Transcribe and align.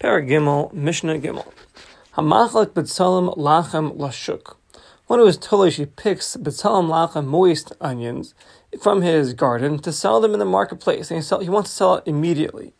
Paragimel, 0.00 0.72
Mishnah 0.72 1.18
Gimel. 1.18 1.52
Hamachlek 2.14 2.68
B'Tzalim 2.68 3.36
Lachem 3.36 3.98
Lashuk. 3.98 4.56
One 5.08 5.18
who 5.18 5.26
is 5.26 5.36
told 5.36 5.74
he 5.74 5.84
picks 5.84 6.38
B'Tzalim 6.38 6.88
Lachem 6.88 7.26
moist 7.26 7.74
onions 7.82 8.32
from 8.80 9.02
his 9.02 9.34
garden 9.34 9.78
to 9.80 9.92
sell 9.92 10.22
them 10.22 10.32
in 10.32 10.38
the 10.38 10.46
marketplace, 10.46 11.10
and 11.10 11.18
he, 11.18 11.22
sell, 11.22 11.40
he 11.40 11.50
wants 11.50 11.68
to 11.68 11.76
sell 11.76 11.94
it 11.96 12.04
immediately. 12.06 12.72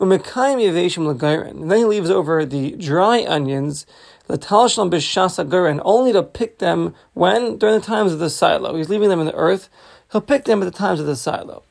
Umekayim 0.00 0.56
Yaveshim 0.56 1.14
Lagairin. 1.14 1.60
And 1.60 1.70
then 1.70 1.76
he 1.76 1.84
leaves 1.84 2.08
over 2.08 2.46
the 2.46 2.70
dry 2.76 3.26
onions, 3.28 3.84
Latalshlam 4.26 4.90
B'Shasa 4.90 5.46
Gairin, 5.46 5.82
only 5.84 6.14
to 6.14 6.22
pick 6.22 6.56
them 6.56 6.94
when? 7.12 7.58
During 7.58 7.78
the 7.78 7.84
times 7.84 8.14
of 8.14 8.18
the 8.18 8.30
silo. 8.30 8.76
He's 8.76 8.88
leaving 8.88 9.10
them 9.10 9.20
in 9.20 9.26
the 9.26 9.34
earth. 9.34 9.68
He'll 10.10 10.22
pick 10.22 10.46
them 10.46 10.62
at 10.62 10.64
the 10.64 10.78
times 10.78 11.00
of 11.00 11.06
the 11.06 11.16
silo. 11.16 11.64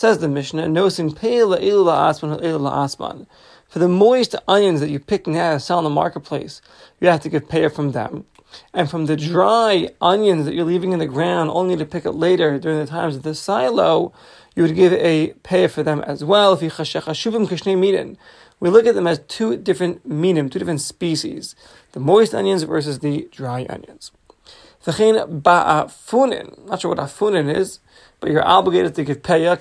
Says 0.00 0.16
the 0.16 0.28
Mishnah, 0.28 0.62
Nosin 0.62 1.14
Pe'ila 1.14 1.60
Ila 1.62 2.14
Asman. 2.14 3.26
For 3.68 3.78
the 3.78 3.86
moist 3.86 4.34
onions 4.48 4.80
that 4.80 4.88
you 4.88 4.98
pick 4.98 5.26
now 5.26 5.52
to 5.52 5.60
sell 5.60 5.76
in 5.76 5.84
the 5.84 5.90
marketplace, 5.90 6.62
you 7.00 7.08
have 7.08 7.20
to 7.20 7.28
give 7.28 7.50
pay 7.50 7.68
from 7.68 7.92
them. 7.92 8.24
And 8.72 8.88
from 8.88 9.04
the 9.04 9.14
dry 9.14 9.90
onions 10.00 10.46
that 10.46 10.54
you're 10.54 10.64
leaving 10.64 10.92
in 10.92 11.00
the 11.00 11.06
ground, 11.06 11.50
only 11.52 11.76
to 11.76 11.84
pick 11.84 12.06
it 12.06 12.12
later 12.12 12.58
during 12.58 12.78
the 12.78 12.86
times 12.86 13.14
of 13.14 13.24
the 13.24 13.34
silo, 13.34 14.14
you 14.56 14.62
would 14.62 14.74
give 14.74 14.94
a 14.94 15.34
pay 15.42 15.66
for 15.66 15.82
them 15.82 16.00
as 16.00 16.24
well. 16.24 16.54
If 16.54 16.62
you 16.62 16.70
We 18.58 18.70
look 18.70 18.86
at 18.86 18.94
them 18.94 19.06
as 19.06 19.18
two 19.28 19.56
different 19.58 20.06
minim, 20.06 20.48
two 20.48 20.58
different 20.58 20.80
species. 20.80 21.54
The 21.92 22.00
moist 22.00 22.34
onions 22.34 22.62
versus 22.62 23.00
the 23.00 23.28
dry 23.30 23.66
onions. 23.68 24.12
Not 24.86 24.96
sure 24.96 26.90
what 26.90 26.98
afunin 26.98 27.54
is 27.54 27.80
but 28.20 28.30
you're 28.30 28.46
obligated 28.46 28.94
to 28.94 29.04
give 29.04 29.22
payah 29.22 29.58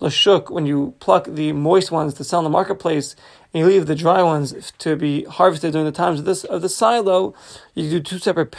lashuk 0.00 0.50
when 0.50 0.66
you 0.66 0.94
pluck 0.98 1.26
the 1.26 1.52
moist 1.52 1.90
ones 1.90 2.14
to 2.14 2.24
sell 2.24 2.40
in 2.40 2.44
the 2.44 2.50
marketplace 2.50 3.14
and 3.52 3.60
you 3.60 3.66
leave 3.66 3.86
the 3.86 3.94
dry 3.94 4.22
ones 4.22 4.72
to 4.78 4.96
be 4.96 5.24
harvested 5.24 5.72
during 5.72 5.84
the 5.84 5.92
times 5.92 6.18
of 6.20 6.24
this 6.24 6.44
of 6.44 6.62
the 6.62 6.68
silo. 6.68 7.34
You 7.74 7.90
do 7.90 8.00
two 8.00 8.18
separate 8.18 8.50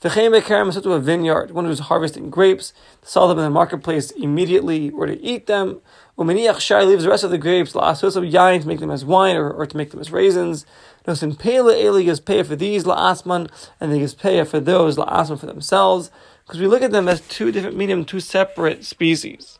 payahs. 0.00 0.82
to 0.82 0.92
a 0.92 1.00
vineyard, 1.00 1.50
one 1.50 1.66
who's 1.66 1.80
harvesting 1.80 2.30
grapes, 2.30 2.72
to 3.02 3.08
sell 3.08 3.28
them 3.28 3.38
in 3.38 3.44
the 3.44 3.50
marketplace 3.50 4.10
immediately 4.12 4.90
or 4.90 5.06
to 5.06 5.20
eat 5.22 5.46
them. 5.46 5.80
Umaniach 6.18 6.86
leaves 6.86 7.04
the 7.04 7.10
rest 7.10 7.24
of 7.24 7.30
the 7.30 7.38
grapes, 7.38 7.72
la'asos 7.72 8.14
yain, 8.30 8.62
to 8.62 8.68
make 8.68 8.80
them 8.80 8.90
as 8.90 9.04
wine 9.04 9.36
or, 9.36 9.50
or 9.50 9.66
to 9.66 9.76
make 9.76 9.90
them 9.90 10.00
as 10.00 10.10
raisins. 10.10 10.66
Nosin 11.06 11.38
pele 11.38 11.82
eli 11.82 12.02
gives 12.02 12.20
payah 12.20 12.44
for 12.44 12.56
these 12.56 12.84
la'asman, 12.84 13.50
and 13.80 13.92
they 13.92 13.98
gives 13.98 14.14
payah 14.14 14.46
for 14.46 14.60
those 14.60 14.96
la'asman 14.96 15.38
for 15.38 15.46
themselves 15.46 16.10
because 16.50 16.60
we 16.60 16.66
look 16.66 16.82
at 16.82 16.90
them 16.90 17.08
as 17.08 17.20
two 17.22 17.52
different 17.52 17.76
medium, 17.76 18.04
two 18.04 18.20
separate 18.20 18.84
species. 18.84 19.58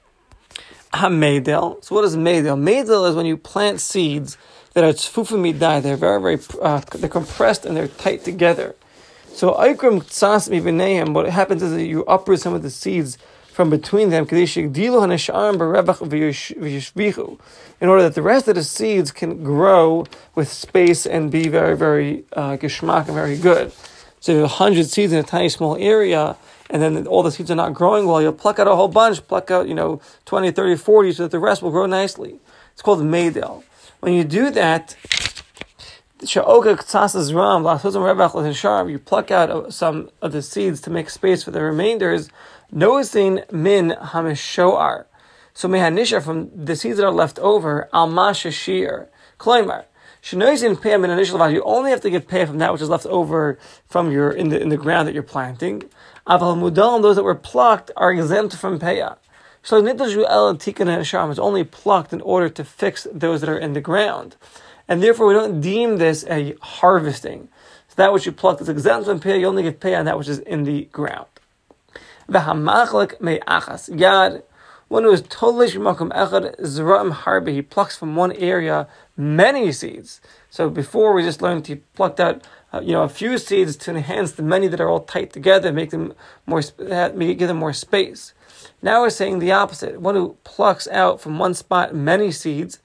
Hamedel. 0.93 1.85
So 1.85 1.95
what 1.95 2.05
is 2.05 2.17
medel? 2.17 2.59
Medel 2.59 3.09
is 3.09 3.15
when 3.15 3.27
you 3.27 3.37
plant 3.37 3.81
seeds 3.81 4.37
that 4.75 4.83
are 4.83 4.93
tzfufimidai. 4.93 5.83
They're 5.83 5.97
very, 5.97 6.21
very, 6.21 6.39
uh, 6.61 6.81
they're 6.95 7.09
compressed 7.09 7.65
and 7.65 7.77
they're 7.77 7.89
tight 7.89 8.25
together. 8.25 8.75
So 9.41 9.55
ikram 9.55 10.03
tzas 10.03 10.51
mivinehem. 10.51 11.15
What 11.15 11.27
happens 11.31 11.63
is 11.63 11.73
that 11.73 11.87
you 11.87 12.03
uproot 12.03 12.41
some 12.41 12.53
of 12.53 12.61
the 12.61 12.69
seeds 12.69 13.17
from 13.51 13.71
between 13.71 14.11
them, 14.11 14.27
in 14.29 14.39
order 17.89 18.03
that 18.03 18.15
the 18.15 18.21
rest 18.21 18.49
of 18.49 18.55
the 18.57 18.63
seeds 18.63 19.11
can 19.11 19.43
grow 19.43 20.05
with 20.35 20.53
space 20.53 21.07
and 21.07 21.31
be 21.31 21.49
very, 21.49 21.75
very 21.75 22.25
uh, 22.35 22.59
geschmack 22.59 23.07
and 23.07 23.15
very 23.15 23.39
good. 23.39 23.73
So 24.21 24.33
if 24.33 24.37
you 24.37 24.43
have 24.43 24.51
100 24.51 24.87
seeds 24.87 25.15
in 25.15 25.19
a 25.19 25.23
tiny 25.23 25.49
small 25.49 25.75
area, 25.77 26.37
and 26.69 26.83
then 26.83 27.07
all 27.07 27.23
the 27.23 27.33
seeds 27.33 27.51
are 27.51 27.55
not 27.55 27.73
growing 27.73 28.07
well, 28.07 28.21
you'll 28.21 28.35
pluck 28.35 28.59
out 28.59 28.69
a 28.69 28.77
whole 28.77 28.89
bunch, 28.89 29.27
pluck 29.27 29.51
out, 29.51 29.67
you 29.67 29.75
know, 29.75 30.03
20, 30.27 30.51
30, 30.51 30.77
40, 30.77 31.13
so 31.13 31.23
that 31.23 31.31
the 31.31 31.39
rest 31.39 31.63
will 31.63 31.71
grow 31.71 31.87
nicely. 31.87 32.39
It's 32.75 32.83
called 32.83 33.01
Maydel. 33.01 33.63
When 34.01 34.13
you 34.13 34.25
do 34.25 34.51
that, 34.51 34.97
you 36.23 36.43
pluck 38.99 39.31
out 39.31 39.73
some 39.73 40.11
of 40.21 40.33
the 40.33 40.43
seeds 40.43 40.81
to 40.83 40.91
make 40.91 41.09
space 41.11 41.43
for 41.43 41.51
the 41.51 41.61
remainders, 41.61 42.29
noticing 42.71 43.41
min 43.51 43.91
hamishoar. 43.91 45.07
So 45.55 45.69
mehanisha 45.69 46.23
from 46.23 46.51
the 46.55 46.77
seeds 46.77 46.99
that 46.99 47.07
are 47.07 47.13
left 47.13 47.39
over, 47.39 47.89
alma 47.93 48.33
shashir. 48.33 49.09
Kloimar. 49.39 49.85
You 50.23 51.63
only 51.65 51.91
have 51.91 52.03
to 52.03 52.11
give 52.11 52.29
pay 52.29 52.45
from 52.45 52.59
that 52.59 52.73
which 52.73 52.83
is 52.83 52.91
left 52.91 53.07
over 53.07 53.59
from 53.89 54.13
your 54.13 54.31
in 54.31 54.51
the 54.51 54.61
in 54.61 54.69
the 54.69 54.77
ground 54.77 55.09
that 55.09 55.15
you're 55.15 55.23
planting. 55.23 55.85
Aval 56.27 56.59
mudal, 56.59 57.01
those 57.01 57.17
that 57.17 57.23
were 57.23 57.35
plucked, 57.35 57.91
are 57.97 58.13
exempt 58.13 58.55
from 58.57 58.79
payah. 58.79 59.17
It's 59.63 61.39
only 61.39 61.65
plucked 61.65 62.13
in 62.13 62.21
order 62.21 62.49
to 62.49 62.65
fix 62.65 63.07
those 63.13 63.41
that 63.41 63.51
are 63.51 63.59
in 63.59 63.73
the 63.73 63.81
ground. 63.81 64.37
And 64.91 65.01
therefore, 65.01 65.29
we 65.29 65.35
don't 65.35 65.61
deem 65.61 65.99
this 65.99 66.25
a 66.29 66.57
harvesting. 66.61 67.49
So 67.89 67.95
that 67.97 68.13
which 68.13 68.27
you 68.27 68.33
pluck 68.33 68.61
is 68.61 68.69
exempt 68.69 69.07
from 69.07 69.21
payah, 69.21 69.39
you 69.39 69.47
only 69.47 69.63
give 69.63 69.79
pay 69.79 69.95
on 69.95 70.05
that 70.05 70.19
which 70.19 70.29
is 70.29 70.41
in 70.41 70.65
the 70.65 70.87
ground. 70.87 71.27
Yad, 72.29 74.43
one 74.89 75.05
who 75.05 75.13
is 75.13 75.23
totally 75.23 75.69
shemakom 75.69 76.11
echad 76.11 76.61
zra'im 76.61 77.13
harbe, 77.13 77.53
he 77.53 77.63
plucks 77.63 77.97
from 77.97 78.17
one 78.17 78.33
area 78.33 78.89
many 79.17 79.71
seeds. 79.71 80.21
So 80.51 80.69
before 80.69 81.15
we 81.15 81.23
just 81.23 81.41
learned 81.41 81.69
he 81.69 81.77
plucked 81.77 82.19
out 82.19 82.45
uh, 82.73 82.81
you 82.81 82.93
know, 82.93 83.05
a 83.05 83.09
few 83.09 83.39
seeds 83.39 83.77
to 83.77 83.91
enhance 83.91 84.33
the 84.33 84.43
many 84.43 84.67
that 84.67 84.81
are 84.81 84.89
all 84.89 85.01
tight 85.01 85.33
together, 85.33 85.73
make 85.73 85.91
them 85.91 86.15
more, 86.47 86.63
make, 87.15 87.39
give 87.39 87.47
them 87.47 87.59
more 87.59 87.73
space. 87.73 88.35
Now 88.83 89.03
we're 89.03 89.11
saying 89.11 89.39
the 89.39 89.53
opposite. 89.53 90.01
One 90.01 90.17
who 90.17 90.37
plucks 90.43 90.89
out 90.89 91.21
from 91.21 91.39
one 91.39 91.55
spot 91.55 91.95
many 91.95 92.33
seeds, 92.33 92.81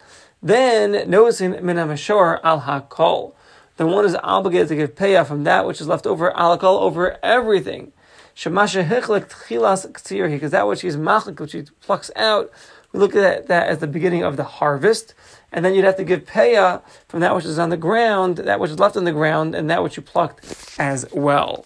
then 0.46 1.10
noticing 1.10 1.54
minamashor 1.54 2.40
al 2.44 2.62
hakol. 2.62 3.34
Then 3.78 3.88
one 3.88 4.06
is 4.06 4.16
obligated 4.22 4.68
to 4.70 4.76
give 4.76 4.96
payah 4.96 5.26
from 5.26 5.44
that 5.44 5.66
which 5.66 5.82
is 5.82 5.88
left 5.88 6.06
over 6.06 6.32
al 6.38 6.58
hakol 6.58 6.82
over 6.82 7.18
everything. 7.24 7.92
Shemasha 8.36 8.88
hichlek 8.88 9.30
tchilas 9.30 10.32
because 10.32 10.52
that 10.52 10.68
which 10.68 10.82
he's 10.82 10.98
machlik, 10.98 11.40
which 11.40 11.54
he 11.54 11.64
plucks 11.82 12.12
out, 12.16 12.52
we 12.94 13.00
look 13.00 13.16
at 13.16 13.48
that 13.48 13.68
as 13.68 13.80
the 13.80 13.88
beginning 13.88 14.24
of 14.24 14.38
the 14.38 14.44
harvest 14.44 15.16
and 15.52 15.66
then 15.66 15.74
you'd 15.74 15.86
have 15.86 15.98
to 15.98 16.04
give 16.04 16.26
payah 16.26 16.84
from 17.08 17.22
that 17.22 17.36
which 17.36 17.46
is 17.46 17.58
on 17.58 17.70
the 17.70 17.78
ground, 17.78 18.38
that 18.38 18.60
which 18.60 18.70
is 18.70 18.78
left 18.78 18.98
on 18.98 19.06
the 19.06 19.14
ground, 19.14 19.56
and 19.56 19.70
that 19.70 19.82
which 19.82 19.98
you 19.98 20.04
plucked 20.04 20.76
as 20.78 21.06
well. 21.12 21.66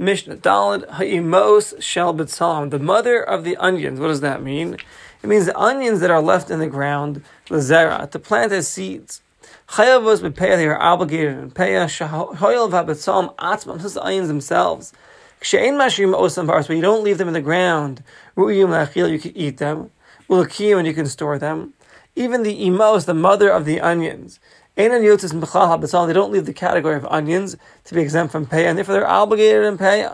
Mishnah 0.00 0.36
Dalad 0.36 0.88
Ha'imos 0.90 1.74
Shel 1.80 2.14
B'Tzalam, 2.14 2.70
the 2.70 2.78
mother 2.78 3.20
of 3.20 3.42
the 3.42 3.56
onions. 3.56 3.98
What 3.98 4.06
does 4.06 4.20
that 4.20 4.40
mean? 4.40 4.76
It 5.24 5.26
means 5.26 5.46
the 5.46 5.58
onions 5.58 5.98
that 5.98 6.10
are 6.10 6.22
left 6.22 6.52
in 6.52 6.60
the 6.60 6.68
ground, 6.68 7.24
Lazera, 7.48 8.08
to 8.12 8.18
plant 8.20 8.52
as 8.52 8.68
seeds. 8.68 9.22
Chayavos 9.70 10.20
B'Payah, 10.20 10.56
they 10.56 10.68
are 10.68 10.80
obligated 10.80 11.36
in 11.36 11.50
Payah. 11.50 11.86
Shahoyel 11.86 12.70
V'B'Tzalam 12.70 13.34
Atzmam, 13.34 13.78
this 13.78 13.86
is 13.86 13.94
the 13.94 14.04
onions 14.04 14.28
themselves. 14.28 14.92
Kshein 15.40 15.72
Mashrim 15.72 16.16
Osam 16.16 16.46
Bars, 16.46 16.68
but 16.68 16.76
you 16.76 16.82
don't 16.82 17.02
leave 17.02 17.18
them 17.18 17.26
in 17.26 17.34
the 17.34 17.40
ground. 17.40 18.04
Ru'yim 18.36 18.68
Lachil, 18.68 19.10
you 19.10 19.18
can 19.18 19.36
eat 19.36 19.58
them. 19.58 19.90
Ulakim, 20.30 20.78
and 20.78 20.86
you 20.86 20.94
can 20.94 21.06
store 21.06 21.40
them. 21.40 21.74
Even 22.14 22.44
the 22.44 22.54
imos, 22.66 23.04
the 23.06 23.14
mother 23.14 23.50
of 23.50 23.64
the 23.64 23.80
onions, 23.80 24.38
they 24.78 26.12
don't 26.12 26.32
leave 26.32 26.46
the 26.46 26.52
category 26.54 26.94
of 26.96 27.04
onions 27.06 27.56
to 27.84 27.94
be 27.94 28.00
exempt 28.00 28.32
from 28.32 28.46
pay, 28.46 28.66
and 28.66 28.78
therefore 28.78 28.94
they're 28.94 29.06
obligated 29.06 29.64
in 29.64 29.76
pay. 29.76 30.08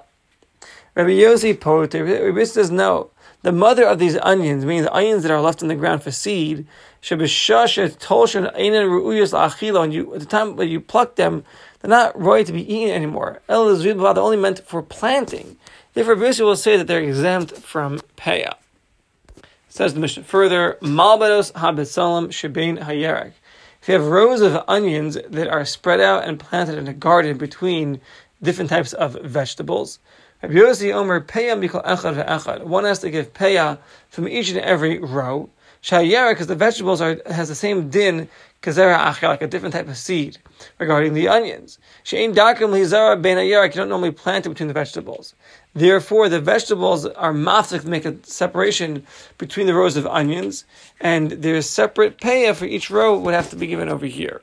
Rabbi 0.94 1.10
Yossi 1.10 1.60
Poter, 1.60 2.04
Rabbi 2.04 2.44
says 2.44 2.70
no. 2.70 3.10
The 3.42 3.52
mother 3.52 3.84
of 3.84 3.98
these 3.98 4.16
onions, 4.16 4.64
meaning 4.64 4.84
the 4.84 4.94
onions 4.94 5.22
that 5.22 5.30
are 5.30 5.42
left 5.42 5.60
in 5.60 5.68
the 5.68 5.74
ground 5.74 6.02
for 6.02 6.10
seed, 6.10 6.66
should 7.02 7.18
be 7.18 7.26
shush, 7.26 7.76
and 7.76 7.90
you 7.92 7.96
at 10.14 10.20
the 10.20 10.26
time 10.26 10.56
when 10.56 10.68
you 10.68 10.80
pluck 10.80 11.16
them, 11.16 11.44
they're 11.80 11.90
not 11.90 12.18
ready 12.18 12.44
to 12.44 12.52
be 12.52 12.74
eaten 12.74 12.94
anymore. 12.94 13.42
They're 13.46 13.58
only 13.58 14.36
meant 14.38 14.60
for 14.60 14.80
planting. 14.80 15.58
Therefore, 15.92 16.14
Rabbi 16.14 16.42
will 16.42 16.56
say 16.56 16.78
that 16.78 16.86
they're 16.86 17.02
exempt 17.02 17.58
from 17.58 17.98
payah. 18.16 18.54
Says 19.68 19.92
the 19.92 20.00
Mishnah 20.00 20.22
further, 20.22 20.78
Malbados 20.80 21.52
Habitsalam 21.52 22.28
Shebain 22.28 22.78
Hayerek. 22.78 23.32
If 23.84 23.88
you 23.88 23.94
have 23.96 24.06
rows 24.06 24.40
of 24.40 24.64
onions 24.66 25.18
that 25.28 25.46
are 25.46 25.66
spread 25.66 26.00
out 26.00 26.24
and 26.24 26.40
planted 26.40 26.78
in 26.78 26.88
a 26.88 26.94
garden 26.94 27.36
between 27.36 28.00
different 28.42 28.70
types 28.70 28.94
of 28.94 29.12
vegetables, 29.22 29.98
Rabbi 30.42 30.90
Omer 30.90 31.20
Echad. 31.20 32.64
One 32.64 32.84
has 32.84 33.00
to 33.00 33.10
give 33.10 33.34
Peya 33.34 33.76
from 34.08 34.26
each 34.26 34.48
and 34.48 34.60
every 34.60 34.98
row. 34.98 35.50
Shayera, 35.84 36.30
because 36.30 36.46
the 36.46 36.54
vegetables 36.54 37.02
are 37.02 37.20
has 37.26 37.48
the 37.48 37.54
same 37.54 37.90
din 37.90 38.26
kazera 38.62 38.96
achar, 38.96 39.28
like 39.28 39.42
a 39.42 39.46
different 39.46 39.74
type 39.74 39.86
of 39.86 39.98
seed 39.98 40.38
regarding 40.78 41.12
the 41.12 41.28
onions. 41.28 41.78
Shein 42.04 42.34
dakim 42.34 42.70
lizara 42.70 43.20
ben 43.20 43.36
You 43.46 43.68
don't 43.68 43.90
normally 43.90 44.10
plant 44.10 44.46
it 44.46 44.48
between 44.48 44.68
the 44.68 44.72
vegetables. 44.72 45.34
Therefore, 45.74 46.30
the 46.30 46.40
vegetables 46.40 47.04
are 47.04 47.34
mafzik 47.34 47.82
to 47.82 47.88
make 47.88 48.06
a 48.06 48.16
separation 48.22 49.06
between 49.36 49.66
the 49.66 49.74
rows 49.74 49.98
of 49.98 50.06
onions, 50.06 50.64
and 51.02 51.32
there's 51.32 51.68
separate 51.68 52.18
payah 52.18 52.54
for 52.54 52.64
each 52.64 52.88
row 52.88 53.18
would 53.18 53.34
have 53.34 53.50
to 53.50 53.56
be 53.56 53.66
given 53.66 53.90
over 53.90 54.06
here. 54.06 54.40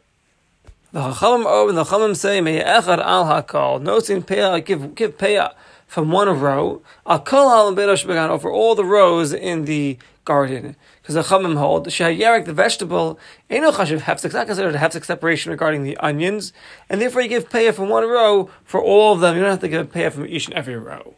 The 0.91 0.99
Chachamim 0.99 1.45
oh, 1.47 1.69
and 1.69 1.77
the 1.77 1.85
Chachamim 1.85 2.15
say, 2.15 2.39
"May 2.39 2.61
echad 2.61 2.99
al 2.99 3.25
hakol." 3.25 3.81
Noticing 3.81 4.21
payah, 4.21 4.63
give 4.63 4.93
give 4.93 5.17
payah 5.17 5.55
from 5.87 6.11
one 6.11 6.39
row. 6.39 6.83
Al 7.07 7.19
kol 7.19 7.49
over 7.49 8.51
all 8.51 8.75
the 8.75 8.85
rows 8.85 9.33
in 9.33 9.65
the 9.65 9.97
garden. 10.23 10.75
The 11.13 11.23
Chachamim 11.23 11.57
hold 11.57 11.87
Shehayerek, 11.87 12.45
the 12.45 12.53
vegetable, 12.53 13.19
Eno 13.49 13.71
Chashiv 13.71 13.99
Hefsek, 13.99 14.25
it's 14.25 14.33
not 14.33 14.47
considered 14.47 14.75
a 14.75 14.77
Hefsek 14.77 15.03
separation 15.03 15.51
regarding 15.51 15.83
the 15.83 15.97
onions, 15.97 16.53
and 16.89 17.01
therefore 17.01 17.21
you 17.21 17.27
give 17.27 17.49
payah 17.49 17.73
from 17.73 17.89
one 17.89 18.07
row 18.07 18.49
for 18.63 18.81
all 18.81 19.13
of 19.13 19.19
them. 19.19 19.35
You 19.35 19.41
don't 19.41 19.51
have 19.51 19.59
to 19.59 19.67
give 19.67 19.91
payah 19.91 20.11
from 20.11 20.27
each 20.27 20.47
and 20.47 20.53
every 20.53 20.77
row. 20.77 21.15